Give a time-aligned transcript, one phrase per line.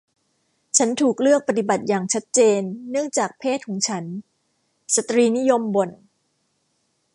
[0.77, 2.61] ฉันถูกเลือกปฏิบัติอย่างชัดเจน
[2.91, 4.03] เนื่องจากเพศของฉัน
[4.95, 5.89] สตรีนิยมบ่น